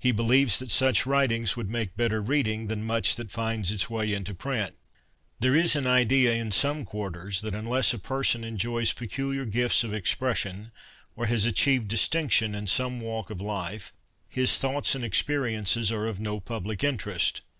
He 0.00 0.10
believes 0.10 0.58
that 0.58 0.72
such 0.72 1.06
writings 1.06 1.56
would 1.56 1.70
make 1.70 1.94
better 1.94 2.20
reading 2.20 2.66
than 2.66 2.82
much 2.82 3.14
that 3.14 3.30
finds 3.30 3.70
its 3.70 3.88
way 3.88 4.12
into 4.12 4.34
print. 4.34 4.76
There 5.38 5.54
is 5.54 5.76
an 5.76 5.86
idea 5.86 6.32
in 6.34 6.50
some 6.50 6.84
quarters 6.84 7.40
that 7.42 7.54
unless 7.54 7.94
a 7.94 8.00
person 8.00 8.42
enjoys 8.42 8.92
peculiar 8.92 9.44
gifts 9.44 9.84
of 9.84 9.94
expression, 9.94 10.72
or 11.14 11.26
has 11.26 11.44
achieved 11.44 11.86
distinction 11.86 12.52
in 12.52 12.66
some 12.66 13.00
walk 13.00 13.30
of 13.30 13.40
life, 13.40 13.92
his 14.28 14.58
thoughts 14.58 14.96
and 14.96 15.04
experiences 15.04 15.92
are 15.92 16.08
of 16.08 16.18
no 16.18 16.40
public 16.40 16.82
interest. 16.82 17.42